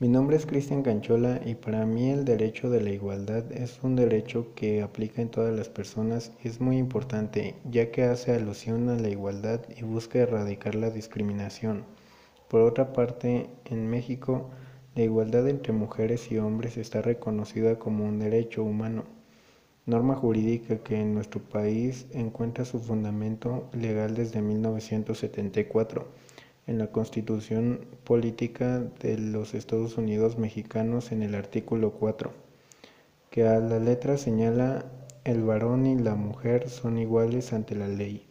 Mi 0.00 0.08
nombre 0.08 0.38
es 0.38 0.46
Cristian 0.46 0.82
Canchola 0.82 1.42
y 1.44 1.56
para 1.56 1.84
mí 1.84 2.08
el 2.08 2.24
derecho 2.24 2.70
de 2.70 2.80
la 2.80 2.88
igualdad 2.88 3.52
es 3.52 3.80
un 3.82 3.96
derecho 3.96 4.54
que 4.54 4.80
aplica 4.80 5.20
en 5.20 5.28
todas 5.28 5.54
las 5.54 5.68
personas 5.68 6.32
y 6.42 6.48
es 6.48 6.58
muy 6.58 6.78
importante 6.78 7.56
ya 7.70 7.90
que 7.90 8.04
hace 8.04 8.32
alusión 8.32 8.88
a 8.88 8.94
la 8.94 9.10
igualdad 9.10 9.60
y 9.76 9.82
busca 9.82 10.20
erradicar 10.20 10.74
la 10.74 10.88
discriminación. 10.88 11.84
Por 12.48 12.62
otra 12.62 12.94
parte, 12.94 13.50
en 13.66 13.90
México, 13.90 14.48
la 14.94 15.02
igualdad 15.02 15.46
entre 15.50 15.74
mujeres 15.74 16.32
y 16.32 16.38
hombres 16.38 16.78
está 16.78 17.02
reconocida 17.02 17.78
como 17.78 18.06
un 18.06 18.20
derecho 18.20 18.64
humano, 18.64 19.04
norma 19.84 20.14
jurídica 20.14 20.78
que 20.78 20.98
en 20.98 21.12
nuestro 21.12 21.42
país 21.42 22.06
encuentra 22.14 22.64
su 22.64 22.80
fundamento 22.80 23.68
legal 23.74 24.14
desde 24.14 24.40
1974 24.40 26.08
en 26.66 26.78
la 26.78 26.88
Constitución 26.88 27.86
Política 28.04 28.80
de 29.00 29.18
los 29.18 29.54
Estados 29.54 29.98
Unidos 29.98 30.38
Mexicanos 30.38 31.12
en 31.12 31.22
el 31.22 31.34
artículo 31.34 31.92
4, 31.92 32.32
que 33.30 33.46
a 33.46 33.58
la 33.58 33.78
letra 33.78 34.16
señala 34.16 34.84
el 35.24 35.42
varón 35.42 35.86
y 35.86 35.96
la 35.96 36.14
mujer 36.14 36.68
son 36.68 36.98
iguales 36.98 37.52
ante 37.52 37.74
la 37.74 37.88
ley. 37.88 38.29